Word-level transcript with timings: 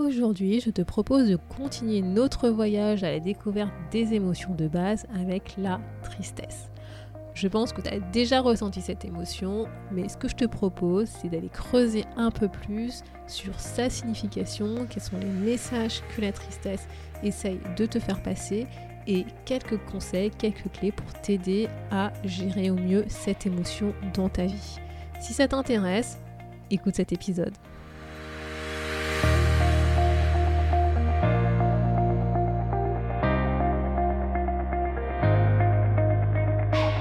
aujourd'hui, 0.00 0.60
je 0.60 0.70
te 0.70 0.82
propose 0.82 1.28
de 1.28 1.36
continuer 1.36 2.02
notre 2.02 2.48
voyage 2.48 3.04
à 3.04 3.10
la 3.10 3.20
découverte 3.20 3.72
des 3.90 4.14
émotions 4.14 4.54
de 4.54 4.68
base 4.68 5.06
avec 5.14 5.54
la 5.56 5.80
tristesse. 6.02 6.70
Je 7.34 7.48
pense 7.48 7.72
que 7.72 7.80
tu 7.80 7.88
as 7.88 8.00
déjà 8.00 8.40
ressenti 8.40 8.80
cette 8.80 9.04
émotion, 9.04 9.66
mais 9.92 10.08
ce 10.08 10.16
que 10.16 10.28
je 10.28 10.34
te 10.34 10.44
propose, 10.44 11.08
c'est 11.08 11.28
d'aller 11.28 11.48
creuser 11.48 12.04
un 12.16 12.30
peu 12.30 12.48
plus 12.48 13.02
sur 13.26 13.58
sa 13.58 13.88
signification, 13.88 14.86
quels 14.90 15.02
sont 15.02 15.18
les 15.18 15.50
messages 15.50 16.02
que 16.14 16.20
la 16.20 16.32
tristesse 16.32 16.86
essaye 17.22 17.60
de 17.76 17.86
te 17.86 17.98
faire 17.98 18.22
passer 18.22 18.66
et 19.06 19.24
quelques 19.44 19.78
conseils, 19.86 20.30
quelques 20.30 20.70
clés 20.72 20.92
pour 20.92 21.12
t'aider 21.20 21.68
à 21.90 22.12
gérer 22.24 22.70
au 22.70 22.76
mieux 22.76 23.04
cette 23.08 23.46
émotion 23.46 23.94
dans 24.14 24.28
ta 24.28 24.46
vie. 24.46 24.76
Si 25.20 25.32
ça 25.32 25.48
t'intéresse, 25.48 26.18
écoute 26.70 26.96
cet 26.96 27.12
épisode. 27.12 27.54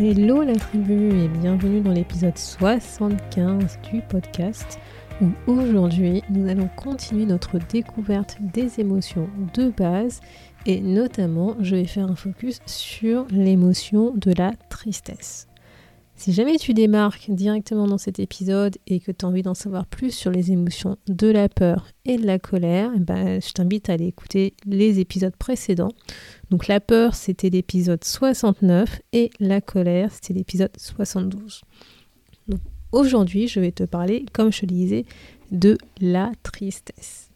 Hello 0.00 0.44
la 0.44 0.54
tribu 0.54 1.10
et 1.24 1.26
bienvenue 1.26 1.80
dans 1.80 1.90
l'épisode 1.90 2.38
75 2.38 3.80
du 3.90 4.00
podcast 4.02 4.78
où 5.20 5.26
aujourd'hui 5.48 6.22
nous 6.30 6.48
allons 6.48 6.70
continuer 6.76 7.26
notre 7.26 7.58
découverte 7.58 8.36
des 8.40 8.78
émotions 8.78 9.28
de 9.54 9.70
base 9.70 10.20
et 10.66 10.80
notamment 10.80 11.56
je 11.58 11.74
vais 11.74 11.84
faire 11.84 12.08
un 12.08 12.14
focus 12.14 12.60
sur 12.64 13.26
l'émotion 13.32 14.12
de 14.14 14.32
la 14.38 14.52
tristesse. 14.68 15.47
Si 16.18 16.32
jamais 16.32 16.56
tu 16.58 16.74
démarques 16.74 17.30
directement 17.30 17.86
dans 17.86 17.96
cet 17.96 18.18
épisode 18.18 18.76
et 18.88 18.98
que 18.98 19.12
tu 19.12 19.24
as 19.24 19.28
envie 19.28 19.42
d'en 19.42 19.54
savoir 19.54 19.86
plus 19.86 20.10
sur 20.10 20.32
les 20.32 20.50
émotions 20.50 20.96
de 21.06 21.28
la 21.28 21.48
peur 21.48 21.86
et 22.04 22.16
de 22.16 22.26
la 22.26 22.40
colère, 22.40 22.90
eh 22.96 22.98
ben, 22.98 23.40
je 23.40 23.52
t'invite 23.52 23.88
à 23.88 23.92
aller 23.92 24.08
écouter 24.08 24.54
les 24.66 24.98
épisodes 24.98 25.36
précédents. 25.36 25.92
Donc 26.50 26.66
la 26.66 26.80
peur, 26.80 27.14
c'était 27.14 27.50
l'épisode 27.50 28.02
69 28.02 29.00
et 29.12 29.30
la 29.38 29.60
colère, 29.60 30.10
c'était 30.10 30.34
l'épisode 30.34 30.72
72. 30.76 31.62
Donc 32.48 32.60
aujourd'hui, 32.90 33.46
je 33.46 33.60
vais 33.60 33.70
te 33.70 33.84
parler, 33.84 34.26
comme 34.32 34.50
je 34.50 34.62
le 34.62 34.72
disais, 34.72 35.04
de 35.52 35.78
la 36.00 36.32
tristesse. 36.42 37.27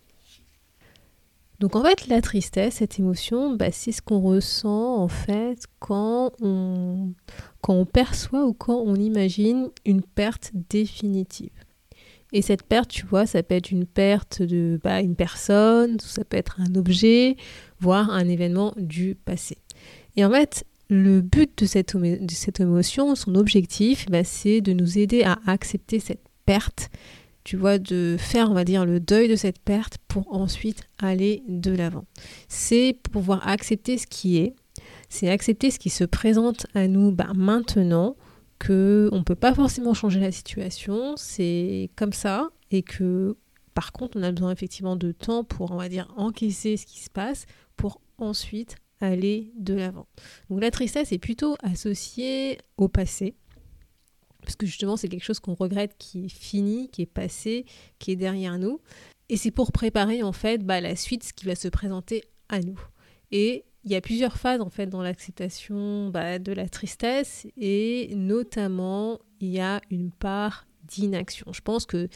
Donc 1.63 1.77
en 1.77 1.85
fait, 1.85 2.09
la 2.09 2.21
tristesse, 2.21 2.75
cette 2.79 2.99
émotion, 2.99 3.55
bah, 3.55 3.71
c'est 3.71 3.93
ce 3.93 4.03
qu'on 4.03 4.19
ressent 4.19 4.97
en 4.97 5.07
fait 5.07 5.63
quand 5.79 6.33
on, 6.41 7.13
quand 7.61 7.75
on 7.75 7.85
perçoit 7.85 8.45
ou 8.45 8.53
quand 8.53 8.83
on 8.85 8.97
imagine 8.97 9.69
une 9.87 10.03
perte 10.03 10.51
définitive. 10.71 11.53
Et 12.33 12.43
cette 12.43 12.65
perte, 12.65 12.91
tu 12.91 13.07
vois, 13.07 13.27
ça 13.27 13.45
peut 13.45 13.55
être 13.55 13.71
une 13.71 13.87
perte 13.87 14.43
de 14.43 14.81
bah, 14.83 15.03
une 15.03 15.15
personne, 15.15 16.01
ça 16.01 16.25
peut 16.25 16.37
être 16.37 16.61
un 16.61 16.75
objet, 16.75 17.37
voire 17.79 18.11
un 18.11 18.27
événement 18.27 18.75
du 18.77 19.15
passé. 19.15 19.57
Et 20.17 20.25
en 20.25 20.33
fait, 20.33 20.65
le 20.91 21.21
but 21.21 21.57
de 21.59 21.67
cette, 21.67 21.97
de 21.97 22.33
cette 22.33 22.59
émotion, 22.59 23.15
son 23.15 23.37
objectif, 23.37 24.07
bah, 24.11 24.25
c'est 24.25 24.63
de 24.63 24.73
nous 24.73 24.99
aider 24.99 25.23
à 25.23 25.39
accepter 25.47 26.01
cette 26.01 26.25
perte 26.45 26.91
tu 27.45 27.57
vois, 27.57 27.79
de 27.79 28.17
faire, 28.19 28.51
on 28.51 28.55
va 28.55 28.65
dire, 28.65 28.85
le 28.85 29.01
deuil 29.01 29.29
de 29.29 29.37
cette 29.37 29.59
perte 29.59 29.99
pour 30.09 30.33
ensuite 30.35 30.83
aller 30.99 31.43
de 31.49 31.73
l'avant. 31.73 32.05
C'est 32.49 32.97
pouvoir 33.11 33.47
accepter 33.49 33.99
ce 33.99 34.07
qui 34.07 34.39
est, 34.39 34.55
c'est 35.09 35.29
accepter 35.29 35.71
ce 35.71 35.79
qui 35.79 35.91
se 35.91 36.05
présente 36.05 36.67
à 36.75 36.89
nous 36.89 37.13
bah, 37.13 37.33
maintenant, 37.35 38.17
que 38.59 39.09
on 39.13 39.25
peut 39.25 39.35
pas 39.35 39.55
forcément 39.55 39.93
changer 39.93 40.21
la 40.21 40.31
situation, 40.31 41.15
c'est 41.17 41.91
comme 41.97 42.13
ça, 42.13 42.51
et 42.71 42.83
que 42.83 43.37
par 43.75 43.93
contre, 43.93 44.19
on 44.19 44.23
a 44.23 44.31
besoin 44.31 44.53
effectivement 44.53 44.97
de 44.97 45.13
temps 45.13 45.45
pour, 45.45 45.73
on 45.73 45.77
va 45.77 45.89
dire, 45.89 46.13
encaisser 46.17 46.77
ce 46.77 46.87
qui 46.87 47.01
se 47.01 47.11
passe, 47.11 47.47
pour 47.77 48.01
ensuite 48.19 48.77
aller 49.01 49.53
de 49.59 49.75
l'avant. 49.75 50.07
Donc 50.49 50.61
la 50.61 50.71
tristesse 50.71 51.11
est 51.11 51.19
plutôt 51.19 51.57
associée 51.63 52.59
au 52.77 52.89
passé, 52.89 53.35
parce 54.43 54.57
que 54.57 54.67
justement 54.67 54.97
c'est 54.97 55.09
quelque 55.09 55.25
chose 55.25 55.41
qu'on 55.41 55.55
regrette 55.55 55.97
qui 55.99 56.27
est 56.27 56.29
fini, 56.29 56.89
qui 56.91 57.03
est 57.03 57.07
passé, 57.07 57.65
qui 57.99 58.13
est 58.13 58.17
derrière 58.17 58.59
nous. 58.59 58.81
Et 59.29 59.37
c'est 59.37 59.51
pour 59.51 59.73
préparer 59.73 60.23
en 60.23 60.33
fait 60.33 60.59
bah, 60.59 60.81
la 60.81 60.97
suite, 60.97 61.25
ce 61.25 61.33
qui 61.33 61.47
va 61.47 61.55
se 61.55 61.69
présenter 61.69 62.23
à 62.49 62.61
nous. 62.61 62.79
Et 63.31 63.65
il 63.85 63.91
y 63.91 63.97
a 63.97 64.01
plusieurs 64.01 64.37
phases 64.37 64.61
en 64.61 64.71
fait 64.71 64.87
dans 64.87 65.03
l'acceptation 65.03 66.09
bah, 66.11 66.39
de 66.39 66.53
la 66.53 66.69
tristesse 66.69 67.47
et 67.57 68.13
notamment 68.15 69.19
il 69.41 69.49
y 69.49 69.61
a 69.61 69.81
une 69.91 70.11
part 70.13 70.67
d'inaction. 70.85 71.53
Je 71.53 71.61
pense 71.61 71.87
que 71.87 72.09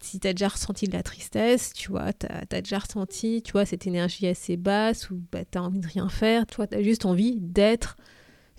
si 0.00 0.20
tu 0.20 0.28
as 0.28 0.32
déjà 0.32 0.48
ressenti 0.48 0.86
de 0.86 0.92
la 0.92 1.02
tristesse, 1.02 1.72
tu 1.72 1.90
vois, 1.90 2.12
tu 2.12 2.26
as, 2.26 2.60
déjà 2.60 2.78
ressenti, 2.78 3.42
tu 3.42 3.52
vois, 3.52 3.64
cette 3.64 3.86
énergie 3.86 4.26
assez 4.26 4.56
basse 4.56 5.10
où 5.10 5.20
bah, 5.32 5.44
tu 5.50 5.58
as 5.58 5.62
envie 5.62 5.80
de 5.80 5.88
rien 5.88 6.08
faire, 6.08 6.46
tu 6.46 6.56
vois, 6.56 6.66
tu 6.66 6.76
as 6.76 6.82
juste 6.82 7.04
envie 7.04 7.36
d'être 7.40 7.96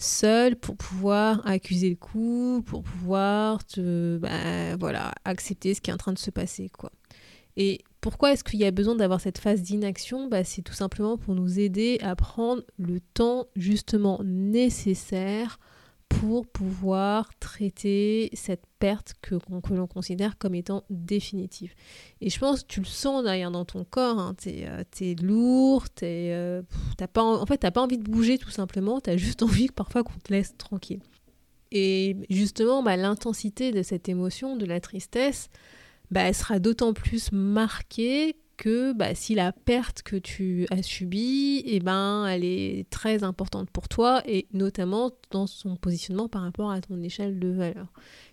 seul 0.01 0.55
pour 0.55 0.75
pouvoir 0.77 1.45
accuser 1.45 1.89
le 1.89 1.95
coup, 1.95 2.63
pour 2.65 2.83
pouvoir 2.83 3.65
te, 3.65 4.17
bah, 4.17 4.75
voilà, 4.79 5.13
accepter 5.25 5.73
ce 5.73 5.81
qui 5.81 5.89
est 5.91 5.93
en 5.93 5.97
train 5.97 6.13
de 6.13 6.19
se 6.19 6.31
passer, 6.31 6.69
quoi. 6.69 6.91
Et 7.57 7.81
pourquoi 8.01 8.31
est-ce 8.31 8.43
qu'il 8.43 8.59
y 8.59 8.65
a 8.65 8.71
besoin 8.71 8.95
d'avoir 8.95 9.19
cette 9.19 9.37
phase 9.37 9.61
d'inaction? 9.61 10.27
Bah, 10.27 10.43
C'est 10.43 10.61
tout 10.61 10.73
simplement 10.73 11.17
pour 11.17 11.35
nous 11.35 11.59
aider 11.59 11.97
à 12.01 12.15
prendre 12.15 12.63
le 12.77 12.99
temps 12.99 13.47
justement 13.55 14.21
nécessaire 14.23 15.59
pour 16.09 16.47
pouvoir 16.47 17.29
traiter 17.39 18.29
cette 18.33 18.63
perte 18.79 19.13
que, 19.21 19.35
l'on 19.69 19.87
considère 19.87 20.37
comme 20.37 20.55
étant 20.55 20.83
définitive. 20.89 21.73
Et 22.19 22.29
je 22.29 22.39
pense 22.39 22.63
que 22.63 22.67
tu 22.67 22.79
le 22.81 22.85
sens 22.85 23.23
derrière 23.23 23.51
dans 23.51 23.63
ton 23.63 23.85
corps, 23.85 24.19
hein, 24.19 24.35
tu 24.41 24.49
es, 24.49 24.67
euh, 24.67 25.15
lourd, 25.21 25.85
euh, 26.03 26.61
pas, 27.13 27.23
en 27.23 27.45
fait 27.45 27.59
t'as 27.59 27.71
pas 27.71 27.81
envie 27.81 27.97
de 27.97 28.03
bouger 28.03 28.37
tout 28.37 28.49
simplement, 28.49 28.99
tu 28.99 29.11
as 29.11 29.17
juste 29.17 29.43
envie 29.43 29.67
que 29.67 29.73
parfois 29.73 30.03
qu'on 30.03 30.19
te 30.19 30.33
laisse 30.33 30.57
tranquille. 30.57 31.01
Et 31.71 32.17
justement, 32.29 32.81
bah, 32.81 32.97
l'intensité 32.97 33.71
de 33.71 33.83
cette 33.83 34.09
émotion, 34.09 34.57
de 34.57 34.65
la 34.65 34.79
tristesse, 34.79 35.49
bah, 36.09 36.21
elle 36.21 36.35
sera 36.35 36.59
d'autant 36.59 36.93
plus 36.93 37.31
marquée 37.31 38.35
que 38.59 38.91
bah, 38.91 39.15
si 39.15 39.35
la 39.35 39.53
perte 39.53 40.03
que 40.03 40.17
tu 40.17 40.67
as 40.69 40.83
subie, 40.83 41.63
eh 41.65 41.79
ben, 41.79 42.25
elle 42.27 42.43
est 42.43 42.89
très 42.89 43.23
importante 43.23 43.69
pour 43.69 43.87
toi 43.87 44.21
et 44.25 44.47
notamment 44.51 45.11
dans 45.31 45.47
son 45.47 45.77
positionnement 45.77 46.27
par 46.27 46.41
rapport 46.41 46.69
à 46.69 46.81
ton 46.81 47.01
échelle 47.01 47.39
de 47.39 47.47
valeur. 47.47 47.87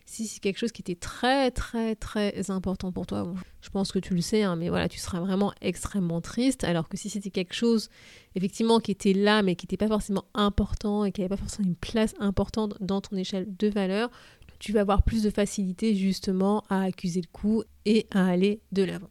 Si 0.05 0.27
c'est 0.27 0.41
quelque 0.41 0.59
chose 0.59 0.73
qui 0.73 0.83
était 0.83 0.97
très 0.97 1.53
très 1.53 1.95
très 1.95 2.51
important 2.51 2.91
pour 2.91 3.07
toi, 3.07 3.33
je 3.61 3.71
pense 3.71 3.93
que 3.93 4.01
tu 4.01 4.15
le 4.15 4.21
sais, 4.21 4.43
hein, 4.43 4.57
mais 4.57 4.69
voilà, 4.69 4.89
tu 4.89 4.99
seras 4.99 5.21
vraiment 5.21 5.53
extrêmement 5.61 6.21
triste. 6.21 6.65
Alors 6.65 6.89
que 6.89 6.97
si 6.97 7.09
c'était 7.09 7.31
quelque 7.31 7.55
chose 7.55 7.89
effectivement 8.35 8.81
qui 8.81 8.91
était 8.91 9.13
là 9.13 9.43
mais 9.43 9.55
qui 9.55 9.67
n'était 9.67 9.77
pas 9.77 9.89
forcément 9.89 10.25
important 10.35 11.05
et 11.05 11.13
qui 11.13 11.21
n'avait 11.21 11.37
pas 11.37 11.41
forcément 11.41 11.69
une 11.69 11.77
place 11.77 12.17
importante 12.19 12.75
dans 12.81 13.01
ton 13.01 13.17
échelle 13.17 13.47
de 13.57 13.69
valeur, 13.69 14.11
tu 14.59 14.73
vas 14.73 14.81
avoir 14.81 15.05
plus 15.05 15.23
de 15.23 15.31
facilité 15.31 15.95
justement 15.95 16.65
à 16.69 16.83
accuser 16.83 17.21
le 17.21 17.29
coup 17.31 17.63
et 17.85 18.09
à 18.11 18.27
aller 18.27 18.61
de 18.73 18.83
l'avant. 18.83 19.11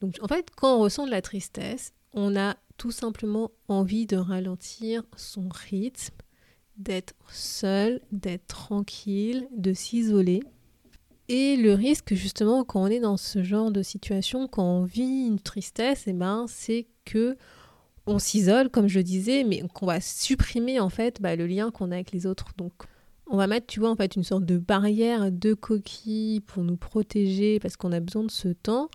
Donc 0.00 0.16
en 0.20 0.28
fait, 0.28 0.48
quand 0.56 0.76
on 0.76 0.80
ressent 0.80 1.06
de 1.06 1.10
la 1.10 1.22
tristesse, 1.22 1.92
on 2.12 2.36
a 2.36 2.56
tout 2.76 2.90
simplement 2.90 3.50
envie 3.66 4.06
de 4.06 4.16
ralentir 4.16 5.02
son 5.16 5.48
rythme, 5.48 6.14
d'être 6.76 7.14
seul, 7.30 8.00
d'être 8.12 8.46
tranquille, 8.46 9.48
de 9.56 9.72
s'isoler. 9.72 10.42
Et 11.28 11.56
le 11.56 11.74
risque 11.74 12.14
justement 12.14 12.64
quand 12.64 12.82
on 12.82 12.86
est 12.86 13.00
dans 13.00 13.16
ce 13.16 13.42
genre 13.42 13.70
de 13.70 13.82
situation, 13.82 14.48
quand 14.48 14.64
on 14.64 14.84
vit 14.84 15.26
une 15.26 15.40
tristesse, 15.40 16.04
eh 16.06 16.12
ben, 16.12 16.46
c'est 16.48 16.86
que 17.04 17.36
on 18.06 18.18
s'isole, 18.18 18.70
comme 18.70 18.88
je 18.88 19.00
disais, 19.00 19.44
mais 19.44 19.62
qu'on 19.74 19.84
va 19.84 20.00
supprimer 20.00 20.80
en 20.80 20.88
fait 20.88 21.20
bah, 21.20 21.36
le 21.36 21.46
lien 21.46 21.70
qu'on 21.70 21.90
a 21.90 21.96
avec 21.96 22.12
les 22.12 22.24
autres. 22.24 22.46
Donc 22.56 22.72
on 23.30 23.36
va 23.36 23.46
mettre, 23.46 23.66
tu 23.66 23.80
vois, 23.80 23.90
en 23.90 23.96
fait, 23.96 24.16
une 24.16 24.24
sorte 24.24 24.46
de 24.46 24.56
barrière, 24.56 25.30
de 25.30 25.52
coquille 25.52 26.40
pour 26.40 26.64
nous 26.64 26.76
protéger 26.76 27.58
parce 27.60 27.76
qu'on 27.76 27.92
a 27.92 28.00
besoin 28.00 28.24
de 28.24 28.30
ce 28.30 28.48
temps. 28.48 28.88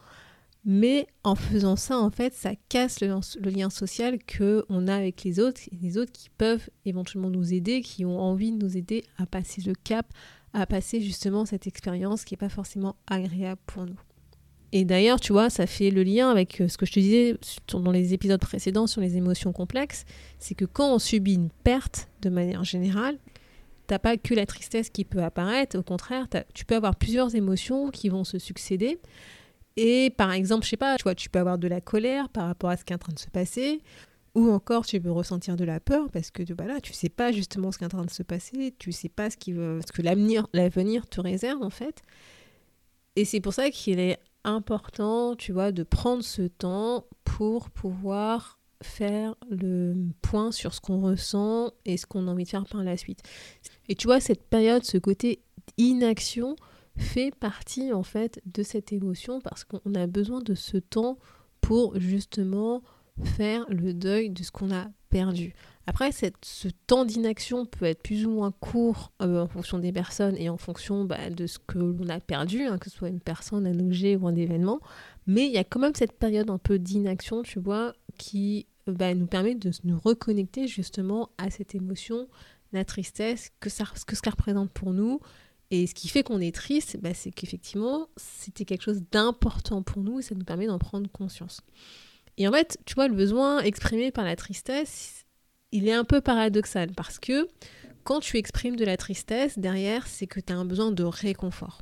Mais 0.65 1.07
en 1.23 1.35
faisant 1.35 1.75
ça, 1.75 1.99
en 1.99 2.09
fait, 2.09 2.33
ça 2.33 2.51
casse 2.69 3.01
le, 3.01 3.09
lien 3.49 3.69
social 3.69 4.17
que 4.19 4.65
on 4.69 4.87
a 4.87 4.95
avec 4.95 5.23
les 5.23 5.39
autres, 5.39 5.61
les 5.81 5.97
autres 5.97 6.13
qui 6.13 6.29
peuvent 6.29 6.69
éventuellement 6.85 7.29
nous 7.29 7.53
aider, 7.53 7.81
qui 7.81 8.05
ont 8.05 8.19
envie 8.19 8.51
de 8.51 8.63
nous 8.63 8.77
aider 8.77 9.03
à 9.17 9.25
passer 9.25 9.61
le 9.61 9.73
cap, 9.73 10.07
à 10.53 10.65
passer 10.65 11.01
justement 11.01 11.45
cette 11.45 11.67
expérience 11.67 12.23
qui 12.23 12.33
n'est 12.33 12.37
pas 12.37 12.49
forcément 12.49 12.95
agréable 13.07 13.59
pour 13.65 13.85
nous. 13.85 13.99
Et 14.71 14.85
d'ailleurs, 14.85 15.19
tu 15.19 15.33
vois, 15.33 15.51
ça 15.51 15.67
fait 15.67 15.91
le 15.91 16.01
lien 16.01 16.31
avec 16.31 16.59
euh, 16.59 16.67
ce 16.67 16.77
que 16.77 16.87
je 16.87 16.93
te 16.93 16.99
disais 16.99 17.37
dans 17.67 17.91
les 17.91 18.13
épisodes 18.13 18.41
précédents 18.41 18.87
sur 18.87 19.01
les 19.01 19.17
émotions 19.17 19.51
complexes, 19.51 20.05
c'est 20.39 20.55
que 20.55 20.65
quand 20.65 20.95
on 20.95 20.97
subit 20.97 21.35
une 21.35 21.49
perte 21.63 22.09
de 22.23 22.29
manière 22.29 22.63
générale, 22.63 23.19
t'as 23.85 23.99
pas 23.99 24.17
que 24.17 24.33
la 24.33 24.47
tristesse 24.47 24.89
qui 24.89 25.05
peut 25.05 25.21
apparaître, 25.21 25.77
au 25.77 25.83
contraire, 25.83 26.27
tu 26.55 26.65
peux 26.65 26.75
avoir 26.75 26.95
plusieurs 26.95 27.35
émotions 27.35 27.91
qui 27.91 28.09
vont 28.09 28.23
se 28.23 28.39
succéder. 28.39 28.97
Et 29.75 30.11
par 30.17 30.31
exemple, 30.31 30.65
je 30.65 30.69
sais 30.69 30.77
pas, 30.77 30.97
tu 30.97 31.03
vois, 31.03 31.15
tu 31.15 31.29
peux 31.29 31.39
avoir 31.39 31.57
de 31.57 31.67
la 31.67 31.81
colère 31.81 32.29
par 32.29 32.47
rapport 32.47 32.69
à 32.69 32.77
ce 32.77 32.83
qui 32.83 32.93
est 32.93 32.95
en 32.95 32.99
train 32.99 33.13
de 33.13 33.19
se 33.19 33.29
passer, 33.29 33.81
ou 34.35 34.49
encore 34.51 34.85
tu 34.85 34.99
peux 34.99 35.11
ressentir 35.11 35.55
de 35.55 35.63
la 35.63 35.79
peur 35.79 36.09
parce 36.11 36.31
que 36.31 36.43
bah 36.53 36.65
là, 36.65 36.81
tu 36.81 36.93
sais 36.93 37.09
pas 37.09 37.31
justement 37.31 37.71
ce 37.71 37.77
qui 37.77 37.83
est 37.83 37.87
en 37.87 37.89
train 37.89 38.05
de 38.05 38.11
se 38.11 38.23
passer, 38.23 38.73
tu 38.79 38.91
sais 38.91 39.09
pas 39.09 39.29
ce, 39.29 39.37
qui, 39.37 39.51
ce 39.53 39.91
que 39.91 40.01
l'avenir, 40.01 40.47
l'avenir 40.53 41.07
te 41.07 41.21
réserve 41.21 41.61
en 41.61 41.69
fait. 41.69 42.01
Et 43.15 43.25
c'est 43.25 43.41
pour 43.41 43.53
ça 43.53 43.69
qu'il 43.69 43.99
est 43.99 44.17
important, 44.43 45.35
tu 45.35 45.51
vois, 45.51 45.71
de 45.71 45.83
prendre 45.83 46.23
ce 46.23 46.43
temps 46.43 47.05
pour 47.23 47.69
pouvoir 47.69 48.59
faire 48.81 49.35
le 49.49 49.95
point 50.21 50.51
sur 50.51 50.73
ce 50.73 50.81
qu'on 50.81 50.99
ressent 50.99 51.71
et 51.85 51.97
ce 51.97 52.05
qu'on 52.05 52.27
a 52.27 52.31
envie 52.31 52.43
de 52.43 52.49
faire 52.49 52.65
par 52.65 52.83
la 52.83 52.97
suite. 52.97 53.21
Et 53.87 53.95
tu 53.95 54.07
vois, 54.07 54.19
cette 54.19 54.43
période, 54.43 54.83
ce 54.83 54.97
côté 54.97 55.41
inaction 55.77 56.55
fait 56.97 57.33
partie 57.35 57.91
en 57.93 58.03
fait 58.03 58.41
de 58.45 58.63
cette 58.63 58.93
émotion 58.93 59.41
parce 59.41 59.63
qu'on 59.63 59.95
a 59.95 60.07
besoin 60.07 60.41
de 60.41 60.55
ce 60.55 60.77
temps 60.77 61.17
pour 61.61 61.99
justement 61.99 62.83
faire 63.23 63.65
le 63.69 63.93
deuil 63.93 64.29
de 64.29 64.43
ce 64.43 64.51
qu'on 64.51 64.71
a 64.71 64.87
perdu. 65.09 65.53
Après, 65.85 66.11
cette, 66.11 66.45
ce 66.45 66.69
temps 66.87 67.03
d'inaction 67.03 67.65
peut 67.65 67.85
être 67.85 68.01
plus 68.01 68.25
ou 68.25 68.31
moins 68.31 68.51
court 68.51 69.11
euh, 69.21 69.41
en 69.41 69.47
fonction 69.47 69.79
des 69.79 69.91
personnes 69.91 70.35
et 70.37 70.49
en 70.49 70.57
fonction 70.57 71.03
bah, 71.03 71.29
de 71.29 71.45
ce 71.45 71.59
que 71.59 71.77
l'on 71.77 72.07
a 72.09 72.19
perdu, 72.19 72.63
hein, 72.63 72.77
que 72.77 72.89
ce 72.89 72.97
soit 72.97 73.09
une 73.09 73.19
personne, 73.19 73.67
un 73.67 73.79
objet 73.79 74.15
ou 74.15 74.27
un 74.27 74.35
événement. 74.35 74.79
Mais 75.27 75.45
il 75.45 75.51
y 75.51 75.57
a 75.57 75.63
quand 75.63 75.79
même 75.79 75.93
cette 75.93 76.13
période 76.13 76.49
un 76.49 76.57
peu 76.57 76.79
d'inaction, 76.79 77.43
tu 77.43 77.59
vois, 77.59 77.93
qui 78.17 78.65
bah, 78.87 79.13
nous 79.13 79.27
permet 79.27 79.55
de 79.55 79.71
nous 79.83 79.99
reconnecter 79.99 80.67
justement 80.67 81.29
à 81.37 81.49
cette 81.49 81.75
émotion, 81.75 82.27
la 82.71 82.85
tristesse, 82.85 83.51
que, 83.59 83.69
ça, 83.69 83.83
que 84.07 84.15
ça 84.15 84.31
représente 84.31 84.71
pour 84.71 84.93
nous. 84.93 85.19
Et 85.73 85.87
ce 85.87 85.95
qui 85.95 86.07
fait 86.07 86.21
qu'on 86.21 86.39
est 86.39 86.53
triste, 86.53 86.97
bah, 87.01 87.15
c'est 87.15 87.31
qu'effectivement, 87.31 88.07
c'était 88.15 88.63
quelque 88.63 88.83
chose 88.83 89.01
d'important 89.09 89.81
pour 89.81 90.03
nous 90.03 90.19
et 90.19 90.21
ça 90.21 90.35
nous 90.35 90.45
permet 90.45 90.67
d'en 90.67 90.77
prendre 90.77 91.09
conscience. 91.09 91.61
Et 92.37 92.47
en 92.47 92.51
fait, 92.51 92.77
tu 92.85 92.93
vois, 92.93 93.07
le 93.07 93.15
besoin 93.15 93.59
exprimé 93.61 94.11
par 94.11 94.23
la 94.23 94.35
tristesse, 94.35 95.25
il 95.71 95.87
est 95.87 95.93
un 95.93 96.03
peu 96.03 96.21
paradoxal 96.21 96.91
parce 96.91 97.17
que 97.17 97.47
quand 98.03 98.19
tu 98.19 98.37
exprimes 98.37 98.75
de 98.75 98.85
la 98.85 98.97
tristesse, 98.97 99.57
derrière, 99.57 100.05
c'est 100.05 100.27
que 100.27 100.39
tu 100.39 100.53
as 100.53 100.55
un 100.55 100.63
besoin 100.63 100.91
de 100.91 101.03
réconfort. 101.03 101.81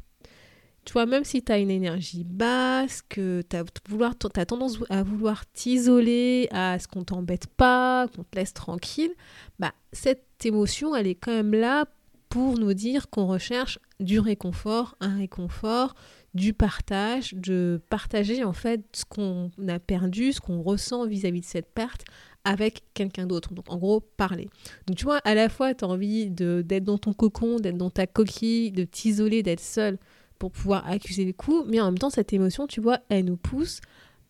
Tu 0.85 0.93
vois, 0.93 1.05
même 1.05 1.25
si 1.25 1.43
tu 1.43 1.51
as 1.51 1.57
une 1.57 1.69
énergie 1.69 2.23
basse, 2.23 3.01
que 3.01 3.43
tu 3.49 3.57
as, 3.57 4.45
tendance 4.45 4.77
à 4.89 5.03
vouloir 5.03 5.45
t'isoler, 5.51 6.47
à 6.51 6.79
ce 6.79 6.87
qu'on 6.87 7.03
t'embête 7.03 7.47
pas, 7.47 8.07
qu'on 8.15 8.23
te 8.23 8.37
laisse 8.37 8.53
tranquille, 8.53 9.11
bah, 9.59 9.73
cette 9.91 10.45
émotion, 10.45 10.95
elle 10.95 11.07
est 11.07 11.15
quand 11.15 11.33
même 11.33 11.53
là 11.53 11.87
pour 12.31 12.57
nous 12.57 12.73
dire 12.73 13.09
qu'on 13.09 13.27
recherche 13.27 13.77
du 13.99 14.17
réconfort, 14.17 14.95
un 15.01 15.17
réconfort, 15.17 15.95
du 16.33 16.53
partage, 16.53 17.33
de 17.33 17.81
partager 17.89 18.45
en 18.45 18.53
fait 18.53 18.81
ce 18.93 19.03
qu'on 19.03 19.51
a 19.67 19.79
perdu, 19.79 20.31
ce 20.31 20.39
qu'on 20.39 20.61
ressent 20.61 21.05
vis-à-vis 21.05 21.41
de 21.41 21.45
cette 21.45 21.73
perte 21.73 22.05
avec 22.45 22.83
quelqu'un 22.93 23.27
d'autre. 23.27 23.53
Donc 23.53 23.65
en 23.69 23.75
gros, 23.75 23.99
parler. 23.99 24.47
Donc 24.87 24.95
tu 24.95 25.03
vois, 25.03 25.17
à 25.17 25.35
la 25.35 25.49
fois, 25.49 25.73
tu 25.73 25.83
as 25.83 25.89
envie 25.89 26.31
d'être 26.31 26.85
dans 26.85 26.97
ton 26.97 27.11
cocon, 27.11 27.59
d'être 27.59 27.77
dans 27.77 27.89
ta 27.89 28.07
coquille, 28.07 28.71
de 28.71 28.85
t'isoler, 28.85 29.43
d'être 29.43 29.59
seul 29.59 29.99
pour 30.39 30.53
pouvoir 30.53 30.87
accuser 30.89 31.25
les 31.25 31.33
coups, 31.33 31.65
mais 31.67 31.81
en 31.81 31.85
même 31.87 31.97
temps, 31.97 32.09
cette 32.09 32.31
émotion, 32.31 32.65
tu 32.65 32.79
vois, 32.79 32.99
elle 33.09 33.25
nous 33.25 33.37
pousse 33.37 33.81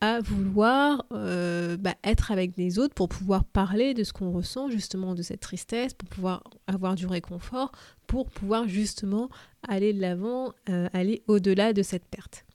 à 0.02 0.20
vouloir 0.20 1.06
euh, 1.12 1.78
bah, 1.78 1.96
être 2.04 2.32
avec 2.32 2.58
les 2.58 2.80
autres 2.80 2.96
pour 2.96 3.08
pouvoir 3.08 3.46
parler 3.46 3.94
de 3.94 4.04
ce 4.04 4.12
qu'on 4.12 4.32
ressent 4.32 4.70
justement 4.70 5.14
de 5.14 5.22
cette 5.22 5.40
tristesse, 5.40 5.94
pour 5.94 6.10
pouvoir 6.10 6.44
avoir 6.66 6.96
du 6.96 7.06
réconfort, 7.06 7.72
pour 8.08 8.30
pouvoir 8.30 8.68
justement 8.68 9.30
aller 9.68 9.94
de 9.94 10.02
l'avant, 10.02 10.54
euh, 10.70 10.90
aller 10.94 11.22
au-delà 11.28 11.72
de 11.72 11.84
cette 11.84 12.06
perte. 12.06 12.46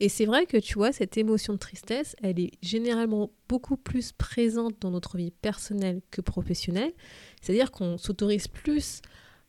Et 0.00 0.08
c'est 0.08 0.26
vrai 0.26 0.46
que 0.46 0.58
tu 0.58 0.74
vois, 0.74 0.92
cette 0.92 1.16
émotion 1.16 1.54
de 1.54 1.58
tristesse, 1.58 2.14
elle 2.22 2.38
est 2.38 2.52
généralement 2.62 3.30
beaucoup 3.48 3.76
plus 3.76 4.12
présente 4.12 4.76
dans 4.80 4.90
notre 4.90 5.16
vie 5.16 5.32
personnelle 5.32 6.02
que 6.10 6.20
professionnelle. 6.20 6.92
C'est-à-dire 7.40 7.72
qu'on 7.72 7.98
s'autorise 7.98 8.46
plus 8.46 9.00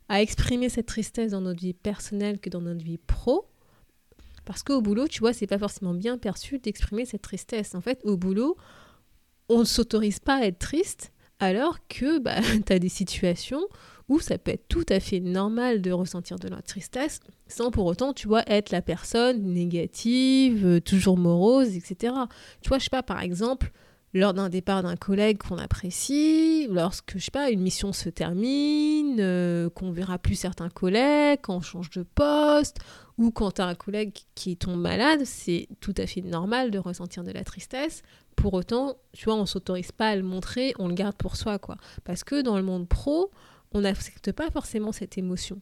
à 0.08 0.22
exprimer 0.22 0.68
cette 0.68 0.86
tristesse 0.86 1.32
dans 1.32 1.40
notre 1.42 1.60
vie 1.60 1.74
personnelle 1.74 2.40
que 2.40 2.50
dans 2.50 2.62
notre 2.62 2.82
vie 2.82 2.98
pro. 2.98 3.49
Parce 4.44 4.62
qu'au 4.62 4.80
boulot, 4.80 5.08
tu 5.08 5.20
vois, 5.20 5.32
c'est 5.32 5.46
pas 5.46 5.58
forcément 5.58 5.94
bien 5.94 6.18
perçu 6.18 6.58
d'exprimer 6.58 7.04
cette 7.04 7.22
tristesse. 7.22 7.74
En 7.74 7.80
fait, 7.80 8.00
au 8.04 8.16
boulot, 8.16 8.56
on 9.48 9.60
ne 9.60 9.64
s'autorise 9.64 10.18
pas 10.18 10.36
à 10.36 10.44
être 10.44 10.58
triste, 10.58 11.12
alors 11.38 11.78
que 11.88 12.18
bah, 12.18 12.40
tu 12.66 12.72
as 12.72 12.78
des 12.78 12.88
situations 12.88 13.62
où 14.08 14.18
ça 14.18 14.38
peut 14.38 14.50
être 14.50 14.66
tout 14.68 14.84
à 14.88 14.98
fait 14.98 15.20
normal 15.20 15.80
de 15.80 15.92
ressentir 15.92 16.38
de 16.38 16.48
la 16.48 16.62
tristesse, 16.62 17.20
sans 17.46 17.70
pour 17.70 17.86
autant, 17.86 18.12
tu 18.12 18.26
vois, 18.26 18.42
être 18.48 18.70
la 18.70 18.82
personne 18.82 19.40
négative, 19.52 20.66
euh, 20.66 20.80
toujours 20.80 21.16
morose, 21.16 21.76
etc. 21.76 22.14
Tu 22.60 22.68
vois, 22.68 22.78
je 22.78 22.84
sais 22.84 22.90
pas, 22.90 23.04
par 23.04 23.20
exemple, 23.20 23.70
lors 24.12 24.34
d'un 24.34 24.48
départ 24.48 24.82
d'un 24.82 24.96
collègue 24.96 25.38
qu'on 25.38 25.58
apprécie, 25.58 26.66
lorsque, 26.68 27.16
je 27.16 27.24
sais 27.24 27.30
pas, 27.30 27.50
une 27.50 27.60
mission 27.60 27.92
se 27.92 28.08
termine, 28.08 29.18
euh, 29.20 29.70
qu'on 29.70 29.92
verra 29.92 30.18
plus 30.18 30.34
certains 30.34 30.68
collègues, 30.68 31.40
quand 31.42 31.56
on 31.56 31.60
change 31.60 31.90
de 31.90 32.02
poste, 32.02 32.78
ou 33.18 33.30
quand 33.30 33.52
tu 33.52 33.60
as 33.60 33.66
un 33.66 33.74
collègue 33.74 34.12
qui 34.34 34.56
tombe 34.56 34.80
malade, 34.80 35.24
c'est 35.24 35.68
tout 35.80 35.94
à 35.96 36.06
fait 36.06 36.22
normal 36.22 36.70
de 36.70 36.78
ressentir 36.78 37.22
de 37.22 37.30
la 37.30 37.44
tristesse. 37.44 38.02
Pour 38.34 38.54
autant, 38.54 38.96
tu 39.12 39.26
vois, 39.26 39.36
on 39.36 39.46
s'autorise 39.46 39.92
pas 39.92 40.08
à 40.08 40.16
le 40.16 40.22
montrer, 40.22 40.74
on 40.78 40.88
le 40.88 40.94
garde 40.94 41.16
pour 41.16 41.36
soi, 41.36 41.58
quoi. 41.58 41.76
Parce 42.04 42.24
que 42.24 42.42
dans 42.42 42.56
le 42.56 42.62
monde 42.62 42.88
pro, 42.88 43.30
on 43.72 43.82
n'accepte 43.82 44.32
pas 44.32 44.50
forcément 44.50 44.90
cette 44.90 45.18
émotion. 45.18 45.60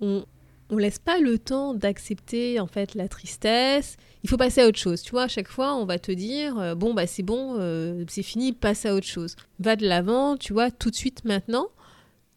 On, 0.00 0.24
on 0.70 0.76
laisse 0.76 0.98
pas 0.98 1.18
le 1.18 1.38
temps 1.38 1.74
d'accepter 1.74 2.60
en 2.60 2.66
fait 2.66 2.94
la 2.94 3.08
tristesse. 3.08 3.96
Il 4.22 4.30
faut 4.30 4.36
passer 4.36 4.62
à 4.62 4.68
autre 4.68 4.78
chose. 4.78 5.02
Tu 5.02 5.10
vois, 5.10 5.24
à 5.24 5.28
chaque 5.28 5.48
fois, 5.48 5.74
on 5.74 5.84
va 5.84 5.98
te 5.98 6.12
dire 6.12 6.58
euh, 6.58 6.74
bon 6.74 6.94
bah 6.94 7.06
c'est 7.06 7.22
bon, 7.22 7.56
euh, 7.58 8.04
c'est 8.08 8.22
fini, 8.22 8.52
passe 8.52 8.86
à 8.86 8.94
autre 8.94 9.06
chose. 9.06 9.36
Va 9.58 9.76
de 9.76 9.86
l'avant, 9.86 10.36
tu 10.36 10.52
vois, 10.52 10.70
tout 10.70 10.90
de 10.90 10.96
suite 10.96 11.24
maintenant. 11.24 11.68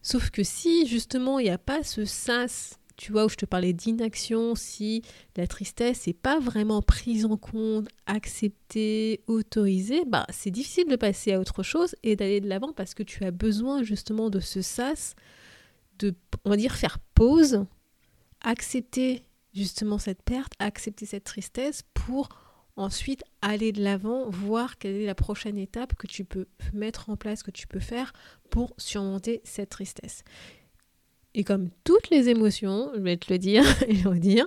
Sauf 0.02 0.30
que 0.30 0.42
si 0.42 0.86
justement 0.86 1.38
il 1.38 1.44
n'y 1.44 1.50
a 1.50 1.58
pas 1.58 1.82
ce 1.82 2.04
sas, 2.04 2.78
tu 2.96 3.12
vois, 3.12 3.24
où 3.24 3.28
je 3.28 3.36
te 3.36 3.46
parlais 3.46 3.72
d'inaction, 3.72 4.54
si 4.54 5.02
la 5.36 5.46
tristesse 5.46 6.06
n'est 6.06 6.12
pas 6.12 6.38
vraiment 6.38 6.82
prise 6.82 7.24
en 7.24 7.36
compte, 7.36 7.88
acceptée, 8.06 9.20
autorisée, 9.26 10.04
bah 10.06 10.26
c'est 10.30 10.50
difficile 10.50 10.88
de 10.88 10.96
passer 10.96 11.32
à 11.32 11.40
autre 11.40 11.62
chose 11.62 11.96
et 12.02 12.16
d'aller 12.16 12.40
de 12.40 12.48
l'avant 12.48 12.72
parce 12.72 12.94
que 12.94 13.02
tu 13.02 13.24
as 13.24 13.30
besoin 13.30 13.82
justement 13.82 14.30
de 14.30 14.40
ce 14.40 14.62
sas, 14.62 15.14
de 15.98 16.14
on 16.44 16.50
va 16.50 16.56
dire 16.56 16.74
faire 16.74 16.98
pause 17.14 17.66
accepter 18.44 19.24
justement 19.52 19.98
cette 19.98 20.22
perte, 20.22 20.52
accepter 20.60 21.06
cette 21.06 21.24
tristesse 21.24 21.82
pour 21.94 22.28
ensuite 22.76 23.24
aller 23.42 23.72
de 23.72 23.82
l'avant, 23.82 24.28
voir 24.28 24.78
quelle 24.78 24.96
est 24.96 25.06
la 25.06 25.14
prochaine 25.14 25.58
étape 25.58 25.94
que 25.94 26.06
tu 26.06 26.24
peux 26.24 26.46
mettre 26.72 27.10
en 27.10 27.16
place, 27.16 27.42
que 27.42 27.50
tu 27.50 27.66
peux 27.66 27.80
faire 27.80 28.12
pour 28.50 28.74
surmonter 28.78 29.40
cette 29.44 29.70
tristesse. 29.70 30.24
Et 31.34 31.44
comme 31.44 31.70
toutes 31.82 32.10
les 32.10 32.28
émotions, 32.28 32.90
je 32.94 33.00
vais 33.00 33.16
te 33.16 33.32
le 33.32 33.38
dire 33.38 33.64
et 33.88 33.94
le 33.94 34.08
redire, 34.08 34.46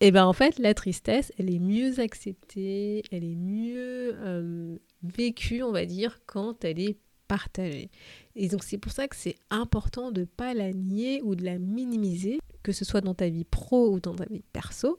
et 0.00 0.08
eh 0.08 0.10
ben 0.10 0.24
en 0.24 0.32
fait 0.32 0.58
la 0.58 0.74
tristesse, 0.74 1.32
elle 1.38 1.50
est 1.52 1.60
mieux 1.60 2.00
acceptée, 2.00 3.02
elle 3.10 3.24
est 3.24 3.36
mieux 3.36 4.14
euh, 4.16 4.76
vécue, 5.02 5.62
on 5.62 5.70
va 5.70 5.86
dire, 5.86 6.18
quand 6.26 6.64
elle 6.64 6.80
est 6.80 6.98
partagée. 7.28 7.90
Et 8.36 8.48
donc 8.48 8.64
c'est 8.64 8.78
pour 8.78 8.92
ça 8.92 9.08
que 9.08 9.16
c'est 9.16 9.36
important 9.50 10.12
de 10.12 10.22
ne 10.22 10.26
pas 10.26 10.54
la 10.54 10.72
nier 10.72 11.22
ou 11.22 11.34
de 11.34 11.44
la 11.44 11.58
minimiser 11.58 12.38
que 12.64 12.72
ce 12.72 12.84
soit 12.84 13.02
dans 13.02 13.14
ta 13.14 13.28
vie 13.28 13.44
pro 13.44 13.90
ou 13.90 14.00
dans 14.00 14.16
ta 14.16 14.24
vie 14.24 14.42
perso, 14.52 14.98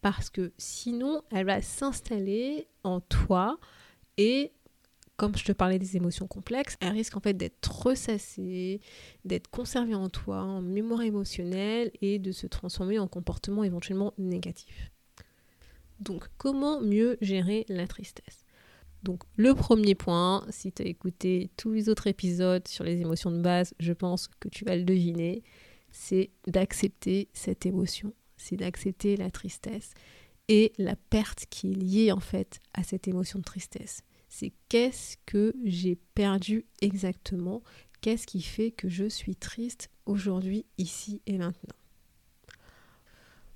parce 0.00 0.30
que 0.30 0.52
sinon, 0.56 1.22
elle 1.30 1.46
va 1.46 1.60
s'installer 1.60 2.68
en 2.84 3.00
toi 3.00 3.58
et 4.16 4.52
comme 5.16 5.36
je 5.36 5.44
te 5.44 5.52
parlais 5.52 5.78
des 5.78 5.96
émotions 5.96 6.26
complexes, 6.26 6.76
elle 6.80 6.92
risque 6.92 7.16
en 7.16 7.20
fait 7.20 7.34
d'être 7.34 7.82
ressassée, 7.82 8.80
d'être 9.24 9.48
conservée 9.48 9.94
en 9.94 10.08
toi, 10.08 10.42
en 10.42 10.62
mémoire 10.62 11.02
émotionnelle 11.02 11.92
et 12.00 12.18
de 12.18 12.32
se 12.32 12.46
transformer 12.46 12.98
en 12.98 13.06
comportement 13.06 13.62
éventuellement 13.62 14.14
négatif. 14.18 14.90
Donc, 16.00 16.24
comment 16.38 16.80
mieux 16.80 17.18
gérer 17.20 17.64
la 17.68 17.86
tristesse? 17.86 18.41
Donc, 19.02 19.22
le 19.36 19.54
premier 19.54 19.94
point, 19.94 20.46
si 20.50 20.72
tu 20.72 20.82
as 20.82 20.86
écouté 20.86 21.50
tous 21.56 21.72
les 21.72 21.88
autres 21.88 22.06
épisodes 22.06 22.66
sur 22.68 22.84
les 22.84 23.00
émotions 23.00 23.32
de 23.32 23.40
base, 23.40 23.74
je 23.80 23.92
pense 23.92 24.28
que 24.28 24.48
tu 24.48 24.64
vas 24.64 24.76
le 24.76 24.84
deviner, 24.84 25.42
c'est 25.90 26.30
d'accepter 26.46 27.28
cette 27.32 27.66
émotion, 27.66 28.14
c'est 28.36 28.56
d'accepter 28.56 29.16
la 29.16 29.30
tristesse 29.30 29.92
et 30.48 30.72
la 30.78 30.96
perte 30.96 31.46
qui 31.50 31.72
est 31.72 31.74
liée 31.74 32.12
en 32.12 32.20
fait 32.20 32.60
à 32.74 32.82
cette 32.82 33.08
émotion 33.08 33.38
de 33.38 33.44
tristesse. 33.44 34.02
C'est 34.28 34.52
qu'est-ce 34.68 35.16
que 35.26 35.54
j'ai 35.64 35.96
perdu 36.14 36.64
exactement, 36.80 37.62
qu'est-ce 38.00 38.26
qui 38.26 38.40
fait 38.40 38.70
que 38.70 38.88
je 38.88 39.08
suis 39.08 39.36
triste 39.36 39.90
aujourd'hui, 40.06 40.64
ici 40.78 41.22
et 41.26 41.38
maintenant? 41.38 41.76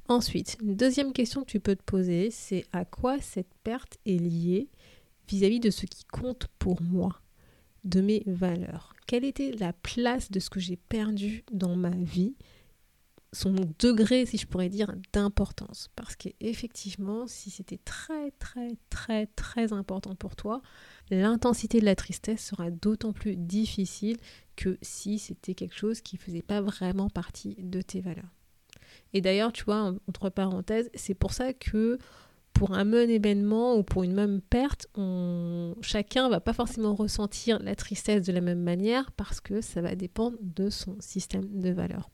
Ensuite, 0.09 0.57
une 0.63 0.77
deuxième 0.77 1.13
question 1.13 1.43
que 1.43 1.51
tu 1.51 1.59
peux 1.59 1.75
te 1.75 1.83
poser, 1.83 2.31
c'est 2.31 2.65
à 2.73 2.85
quoi 2.85 3.21
cette 3.21 3.53
perte 3.65 3.99
est 4.07 4.19
liée? 4.19 4.69
Vis-à-vis 5.29 5.61
de 5.61 5.71
ce 5.71 5.87
qui 5.87 6.05
compte 6.05 6.47
pour 6.59 6.83
moi, 6.83 7.21
de 7.85 8.01
mes 8.01 8.23
valeurs. 8.27 8.95
Quelle 9.07 9.25
était 9.25 9.53
la 9.53 9.73
place 9.73 10.31
de 10.31 10.41
ce 10.41 10.51
que 10.51 10.61
j'ai 10.61 10.77
perdu 10.77 11.45
dans 11.53 11.77
ma 11.77 11.91
vie 11.91 12.35
son 13.37 13.55
degré, 13.79 14.25
si 14.25 14.39
je 14.39 14.47
pourrais 14.47 14.69
dire, 14.69 14.95
d'importance. 15.13 15.91
Parce 15.95 16.17
qu'effectivement, 16.17 17.27
si 17.27 17.51
c'était 17.51 17.79
très, 17.79 18.31
très, 18.33 18.77
très, 18.89 19.27
très 19.27 19.73
important 19.73 20.15
pour 20.15 20.37
toi, 20.37 20.63
l'intensité 21.11 21.81
de 21.81 21.85
la 21.85 21.95
tristesse 21.95 22.45
sera 22.45 22.71
d'autant 22.71 23.13
plus 23.13 23.37
difficile 23.37 24.17
que 24.57 24.79
si 24.81 25.19
c'était 25.19 25.55
quelque 25.55 25.77
chose 25.77 26.01
qui 26.01 26.17
ne 26.17 26.21
faisait 26.21 26.43
pas 26.43 26.61
vraiment 26.61 27.11
partie 27.11 27.57
de 27.59 27.83
tes 27.83 28.01
valeurs. 28.01 28.33
Et 29.13 29.21
d'ailleurs, 29.21 29.53
tu 29.53 29.65
vois, 29.65 29.95
entre 30.09 30.31
parenthèses, 30.31 30.91
c'est 30.95 31.15
pour 31.15 31.33
ça 31.33 31.53
que 31.53 31.99
pour 32.57 32.73
un 32.73 32.85
même 32.85 33.11
événement 33.11 33.77
ou 33.77 33.83
pour 33.83 34.03
une 34.03 34.15
même 34.15 34.41
perte, 34.41 34.89
on... 34.95 35.75
chacun 35.83 36.31
va 36.31 36.41
pas 36.41 36.55
forcément 36.55 36.95
ressentir 36.95 37.59
la 37.63 37.77
tristesse 37.77 38.23
de 38.23 38.33
la 38.33 38.41
même 38.41 38.63
manière 38.63 39.13
parce 39.13 39.41
que 39.41 39.61
ça 39.61 39.83
va 39.83 39.95
dépendre 39.95 40.39
de 40.41 40.71
son 40.71 40.97
système 41.01 41.61
de 41.61 41.71
valeurs. 41.71 42.09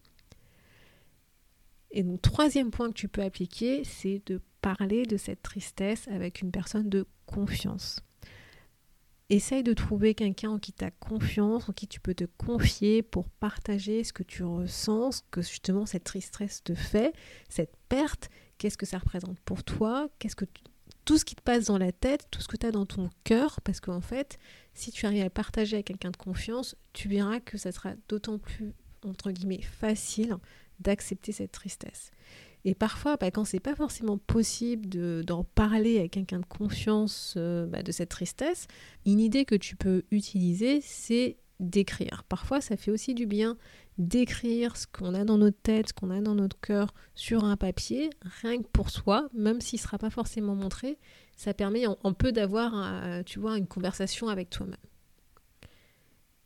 Et 1.93 2.03
donc, 2.03 2.21
troisième 2.23 2.73
point 2.73 2.89
que 2.89 2.95
tu 2.95 3.07
peux 3.07 3.23
appliquer, 3.23 3.85
c'est 3.85 4.21
de 4.27 4.41
parler 4.63 5.07
de 5.07 5.17
cette 5.17 5.43
tristesse 5.43 6.09
avec 6.09 6.43
une 6.43 6.51
personne 6.51 6.89
de 6.89 7.07
confiance. 7.27 8.01
Essaye 9.33 9.63
de 9.63 9.73
trouver 9.73 10.15
quelqu'un 10.15 10.51
en 10.51 10.59
qui 10.59 10.75
tu 10.75 10.85
as 10.85 10.91
confiance, 10.91 11.67
en 11.67 11.73
qui 11.73 11.89
tu 11.89 12.01
peux 12.01 12.13
te 12.13 12.25
confier 12.37 13.03
pour 13.03 13.31
partager 13.31 14.05
ce 14.05 14.13
que 14.13 14.23
tu 14.23 14.45
ressens, 14.45 15.13
ce 15.13 15.23
que 15.31 15.41
justement 15.41 15.87
cette 15.87 16.05
tristesse 16.05 16.63
te 16.63 16.75
fait, 16.75 17.15
cette 17.49 17.75
perte, 17.89 18.29
qu'est-ce 18.59 18.77
que 18.77 18.85
ça 18.85 18.99
représente 18.99 19.41
pour 19.41 19.65
toi, 19.65 20.11
qu'est-ce 20.19 20.37
que 20.37 20.45
tout 21.07 21.17
ce 21.17 21.25
qui 21.25 21.35
te 21.35 21.41
passe 21.41 21.65
dans 21.65 21.79
la 21.79 21.93
tête, 21.93 22.27
tout 22.31 22.43
ce 22.43 22.47
que 22.47 22.59
tu 22.59 22.67
as 22.67 22.73
dans 22.73 22.85
ton 22.85 23.09
cœur, 23.25 23.63
parce 23.63 23.81
qu'en 23.81 24.03
fait, 24.03 24.39
si 24.75 24.93
tu 24.93 25.07
arrives 25.07 25.25
à 25.25 25.31
partager 25.31 25.77
avec 25.77 25.87
quelqu'un 25.87 26.11
de 26.11 26.17
confiance, 26.19 26.77
tu 26.93 27.09
verras 27.09 27.41
que 27.41 27.57
ça 27.57 27.73
sera 27.73 27.95
d'autant 28.11 28.37
plus, 28.37 28.75
entre 29.03 29.31
guillemets, 29.31 29.63
facile 29.63 30.37
d'accepter 30.79 31.33
cette 31.33 31.53
tristesse. 31.53 32.11
Et 32.65 32.75
parfois, 32.75 33.17
bah, 33.17 33.31
quand 33.31 33.45
c'est 33.45 33.61
pas 33.61 33.75
forcément 33.75 34.19
possible 34.19 35.25
d'en 35.25 35.45
parler 35.45 36.01
à 36.01 36.09
quelqu'un 36.09 36.39
de 36.39 36.47
confiance 36.47 37.35
euh, 37.37 37.67
bah, 37.67 37.83
de 37.83 37.91
cette 37.91 38.11
tristesse, 38.11 38.69
une 39.05 39.19
idée 39.19 39.45
que 39.45 39.57
tu 39.57 39.75
peux 39.75 40.05
utiliser, 40.11 40.81
c'est 40.81 41.39
d'écrire. 41.59 42.25
Parfois, 42.29 42.61
ça 42.61 42.77
fait 42.77 42.91
aussi 42.91 43.15
du 43.15 43.27
bien 43.27 43.57
d'écrire 43.99 44.77
ce 44.77 44.87
qu'on 44.87 45.15
a 45.15 45.25
dans 45.25 45.39
notre 45.39 45.61
tête, 45.61 45.89
ce 45.89 45.93
qu'on 45.93 46.11
a 46.11 46.21
dans 46.21 46.35
notre 46.35 46.59
cœur 46.61 46.95
sur 47.15 47.45
un 47.45 47.57
papier, 47.57 48.11
rien 48.43 48.63
que 48.63 48.69
pour 48.69 48.91
soi, 48.91 49.29
même 49.35 49.61
s'il 49.61 49.79
ne 49.79 49.83
sera 49.83 49.99
pas 49.99 50.11
forcément 50.11 50.55
montré, 50.55 50.99
ça 51.37 51.55
permet 51.55 51.85
un, 51.85 52.13
peu 52.13 52.33
d'avoir, 52.33 53.23
tu 53.25 53.39
vois, 53.39 53.59
une 53.59 53.67
conversation 53.67 54.29
avec 54.29 54.49
toi-même. 54.51 54.77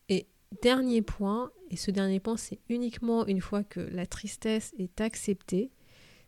Et 0.09 0.27
dernier 0.61 1.03
point, 1.03 1.53
et 1.71 1.77
ce 1.77 1.91
dernier 1.91 2.21
point, 2.21 2.37
c'est 2.37 2.59
uniquement 2.69 3.27
une 3.27 3.41
fois 3.41 3.63
que 3.63 3.81
la 3.81 4.07
tristesse 4.07 4.75
est 4.79 5.01
acceptée, 5.01 5.71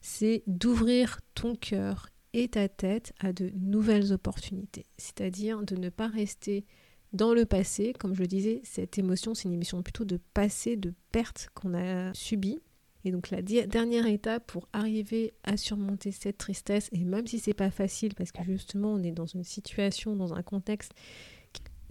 c'est 0.00 0.42
d'ouvrir 0.46 1.20
ton 1.34 1.54
cœur 1.54 2.08
et 2.32 2.48
ta 2.48 2.68
tête 2.68 3.12
à 3.20 3.32
de 3.32 3.50
nouvelles 3.54 4.12
opportunités. 4.12 4.86
C'est-à-dire 4.96 5.62
de 5.62 5.76
ne 5.76 5.88
pas 5.88 6.08
rester 6.08 6.64
dans 7.12 7.32
le 7.32 7.46
passé. 7.46 7.94
Comme 7.98 8.14
je 8.14 8.20
le 8.20 8.26
disais, 8.26 8.60
cette 8.64 8.98
émotion, 8.98 9.34
c'est 9.34 9.44
une 9.44 9.54
émotion 9.54 9.82
plutôt 9.82 10.04
de 10.04 10.18
passé, 10.34 10.76
de 10.76 10.92
perte 11.10 11.48
qu'on 11.54 11.74
a 11.74 12.12
subie. 12.14 12.60
Et 13.04 13.12
donc 13.12 13.30
la 13.30 13.42
dernière 13.42 14.06
étape 14.06 14.46
pour 14.46 14.68
arriver 14.72 15.32
à 15.44 15.56
surmonter 15.56 16.10
cette 16.10 16.36
tristesse, 16.36 16.88
et 16.92 17.04
même 17.04 17.26
si 17.26 17.38
c'est 17.38 17.54
pas 17.54 17.70
facile, 17.70 18.14
parce 18.14 18.32
que 18.32 18.42
justement 18.44 18.92
on 18.92 19.02
est 19.02 19.12
dans 19.12 19.24
une 19.24 19.44
situation, 19.44 20.16
dans 20.16 20.34
un 20.34 20.42
contexte 20.42 20.92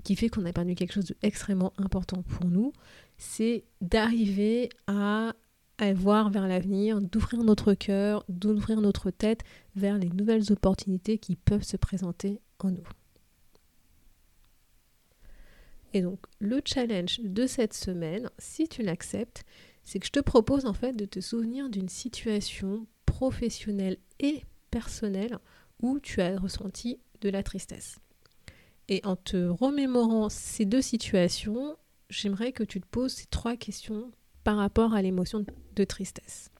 qui 0.03 0.15
fait 0.15 0.29
qu'on 0.29 0.45
a 0.45 0.53
perdu 0.53 0.75
quelque 0.75 0.93
chose 0.93 1.13
d'extrêmement 1.21 1.73
important 1.77 2.21
pour 2.23 2.45
nous, 2.45 2.71
c'est 3.17 3.63
d'arriver 3.81 4.69
à, 4.87 5.33
voir 5.93 6.29
vers 6.29 6.47
l'avenir, 6.47 7.01
d'ouvrir 7.01 7.43
notre 7.43 7.73
cœur, 7.73 8.25
d'ouvrir 8.29 8.81
notre 8.81 9.11
tête 9.11 9.41
vers 9.75 9.97
les 9.97 10.09
nouvelles 10.09 10.51
opportunités 10.51 11.17
qui 11.17 11.35
peuvent 11.35 11.63
se 11.63 11.77
présenter 11.77 12.41
en 12.59 12.71
nous. 12.71 12.87
Et 15.93 16.01
donc 16.01 16.19
le 16.39 16.61
challenge 16.65 17.19
de 17.23 17.47
cette 17.47 17.73
semaine, 17.73 18.29
si 18.37 18.67
tu 18.67 18.83
l'acceptes, 18.83 19.43
c'est 19.83 19.99
que 19.99 20.05
je 20.05 20.11
te 20.11 20.19
propose 20.19 20.65
en 20.65 20.73
fait 20.73 20.93
de 20.93 21.05
te 21.05 21.21
souvenir 21.21 21.69
d'une 21.69 21.89
situation 21.89 22.87
professionnelle 23.05 23.97
et 24.19 24.43
personnelle 24.69 25.39
où 25.81 25.99
tu 25.99 26.21
as 26.21 26.37
ressenti 26.37 26.99
de 27.21 27.29
la 27.29 27.43
tristesse. 27.43 27.97
Et 28.89 29.01
en 29.05 29.15
te 29.15 29.47
remémorant 29.47 30.29
ces 30.29 30.65
deux 30.65 30.81
situations, 30.81 31.77
j'aimerais 32.09 32.51
que 32.51 32.63
tu 32.63 32.81
te 32.81 32.87
poses 32.87 33.13
ces 33.13 33.25
trois 33.27 33.55
questions 33.55 34.11
par 34.47 34.55
rapport 34.55 34.93
à 34.93 35.01
l'émotion 35.01 35.45
de 35.75 35.83
tristesse. 35.83 36.51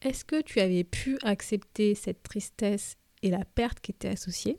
Est-ce 0.00 0.24
que 0.24 0.40
tu 0.40 0.58
avais 0.58 0.84
pu 0.84 1.18
accepter 1.22 1.94
cette 1.94 2.22
tristesse 2.22 2.96
et 3.22 3.28
la 3.28 3.44
perte 3.44 3.80
qui 3.80 3.90
était 3.90 4.08
associée? 4.08 4.58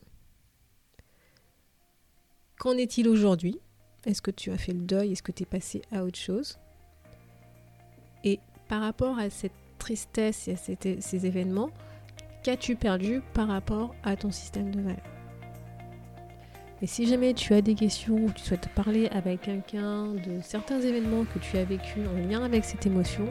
Qu'en 2.60 2.78
est-il 2.78 3.10
aujourd'hui? 3.10 3.60
Est-ce 4.06 4.22
que 4.22 4.30
tu 4.30 4.52
as 4.52 4.60
fait 4.60 4.74
le 4.74 4.84
deuil? 4.84 5.14
Est-ce 5.14 5.24
que 5.24 5.32
tu 5.32 5.42
es 5.42 5.48
passé 5.48 5.82
à 5.92 6.04
autre 6.04 6.20
chose? 6.20 6.60
Et 8.24 8.40
par 8.70 8.82
rapport 8.82 9.18
à 9.18 9.32
cette 9.32 9.52
tristesse 9.80 10.48
et 10.48 10.54
à 10.54 11.02
ces 11.02 11.26
événements, 11.26 11.72
qu'as-tu 12.44 12.76
perdu 12.76 13.22
par 13.34 13.48
rapport 13.48 13.96
à 14.04 14.16
ton 14.16 14.30
système 14.30 14.70
de 14.70 14.82
valeurs? 14.82 15.13
Et 16.84 16.86
si 16.86 17.08
jamais 17.08 17.34
tu 17.34 17.54
as 17.54 17.62
des 17.62 17.76
questions 17.76 18.16
ou 18.16 18.30
tu 18.36 18.44
souhaites 18.44 18.68
parler 18.76 19.08
avec 19.14 19.44
quelqu'un 19.44 20.08
de 20.08 20.42
certains 20.42 20.82
événements 20.82 21.24
que 21.34 21.40
tu 21.40 21.58
as 21.58 21.64
vécu 21.64 22.02
en 22.06 22.30
lien 22.30 22.44
avec 22.44 22.66
cette 22.66 22.86
émotion, 22.86 23.24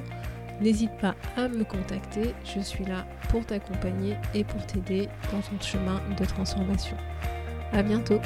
n'hésite 0.62 0.96
pas 1.02 1.14
à 1.36 1.48
me 1.48 1.62
contacter. 1.62 2.34
Je 2.46 2.60
suis 2.60 2.86
là 2.86 3.04
pour 3.28 3.44
t'accompagner 3.44 4.16
et 4.32 4.42
pour 4.42 4.64
t'aider 4.64 5.06
dans 5.30 5.40
ton 5.42 5.62
chemin 5.62 6.00
de 6.18 6.24
transformation. 6.24 6.96
À 7.74 7.82
bientôt! 7.82 8.20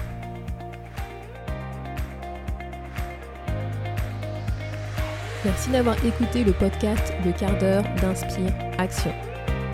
Merci 5.45 5.71
d'avoir 5.71 5.97
écouté 6.05 6.45
le 6.45 6.53
podcast 6.53 7.13
Le 7.25 7.33
quart 7.33 7.59
d'heure 7.59 7.85
d'Inspire 8.01 8.55
Action. 8.79 9.13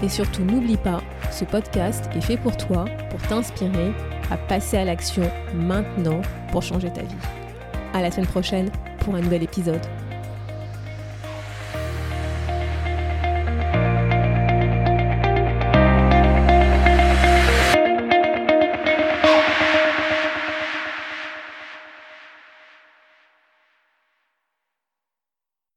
Et 0.03 0.09
surtout, 0.09 0.45
n'oublie 0.45 0.79
pas, 0.79 1.03
ce 1.31 1.45
podcast 1.45 2.09
est 2.15 2.23
fait 2.23 2.39
pour 2.39 2.57
toi, 2.57 2.87
pour 3.11 3.21
t'inspirer 3.29 3.93
à 4.33 4.39
passer 4.39 4.79
à 4.79 4.85
l'action 4.85 5.31
maintenant 5.55 6.23
pour 6.51 6.63
changer 6.63 6.91
ta 6.91 7.03
vie. 7.03 7.15
À 7.93 8.01
la 8.01 8.11
semaine 8.11 8.27
prochaine 8.27 8.71
pour 9.01 9.15
un 9.15 9.21
nouvel 9.21 9.43
épisode. 9.43 9.81